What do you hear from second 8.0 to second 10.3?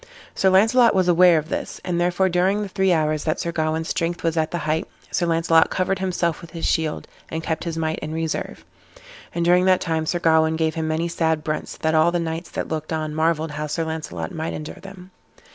reserve. And during that time Sir